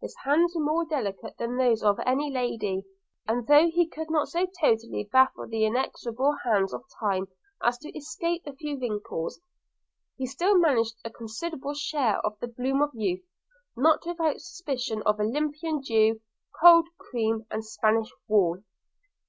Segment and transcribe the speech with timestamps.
[0.00, 2.84] His hands were more delicate than those of any lady;
[3.26, 7.26] and though he could not so totally baffle the inexorable hands of time
[7.60, 9.40] as to escape a few wrinkles,
[10.16, 13.24] he still maintained a considerable share of the bloom of youth,
[13.76, 16.20] not without suspicion of Olympian dew,
[16.60, 18.58] cold cream, and Spanish wool.